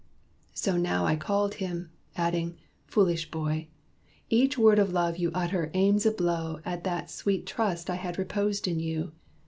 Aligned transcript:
So 0.55 0.77
now 0.77 1.05
I 1.05 1.15
called 1.15 1.53
him, 1.61 1.91
adding, 2.15 2.57
"Foolish 2.87 3.29
boy! 3.29 3.67
Each 4.31 4.57
word 4.57 4.79
of 4.79 4.91
love 4.91 5.17
you 5.17 5.29
utter 5.35 5.69
aims 5.75 6.07
a 6.07 6.11
blow 6.11 6.59
At 6.65 6.83
that 6.85 7.11
sweet 7.11 7.45
trust 7.45 7.87
I 7.87 7.97
had 7.97 8.17
reposed 8.17 8.67
in 8.67 8.79
you. 8.79 9.11